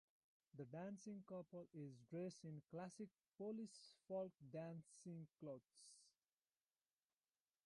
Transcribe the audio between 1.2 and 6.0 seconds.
couple is dressed in classic Polish folk dancing clothes.